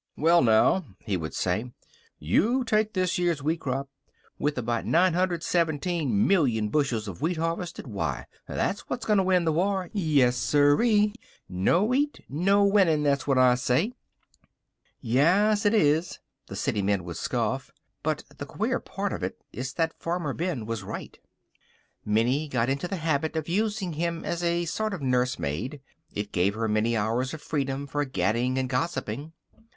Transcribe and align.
"Well, 0.17 0.41
now," 0.41 0.83
he 1.01 1.15
would 1.15 1.35
say, 1.35 1.71
"you 2.17 2.63
take 2.63 2.93
this 2.93 3.19
year's 3.19 3.43
wheat 3.43 3.59
crop, 3.59 3.87
with 4.39 4.57
about 4.57 4.83
917,000,000 4.87 6.71
bushels 6.71 7.07
of 7.07 7.21
wheat 7.21 7.37
harvested, 7.37 7.85
why, 7.85 8.25
that's 8.47 8.89
what's 8.89 9.05
going 9.05 9.17
to 9.17 9.23
win 9.23 9.45
the 9.45 9.51
war! 9.51 9.91
Yes, 9.93 10.37
sirree! 10.37 11.13
No 11.47 11.83
wheat, 11.83 12.19
no 12.27 12.63
winning, 12.65 13.03
that's 13.03 13.27
what 13.27 13.37
I 13.37 13.53
say." 13.53 13.93
"Ya 15.01 15.51
as, 15.51 15.67
it 15.67 15.73
is!" 15.75 16.17
the 16.47 16.55
city 16.55 16.81
men 16.81 17.03
would 17.03 17.17
scoff. 17.17 17.69
But 18.01 18.23
the 18.35 18.47
queer 18.47 18.79
part 18.79 19.13
of 19.13 19.21
it 19.21 19.39
is 19.53 19.71
that 19.73 19.99
Farmer 19.99 20.33
Ben 20.33 20.65
was 20.65 20.81
right. 20.81 21.15
Minnie 22.03 22.47
got 22.47 22.69
into 22.69 22.87
the 22.87 22.95
habit 22.95 23.35
of 23.35 23.47
using 23.47 23.93
him 23.93 24.25
as 24.25 24.41
a 24.43 24.65
sort 24.65 24.95
of 24.95 25.03
nursemaid. 25.03 25.79
It 26.11 26.31
gave 26.31 26.55
her 26.55 26.67
many 26.67 26.97
hours 26.97 27.35
of 27.35 27.41
freedom 27.43 27.85
for 27.85 28.03
gadding 28.03 28.57
and 28.57 28.67
gossiping. 28.67 29.33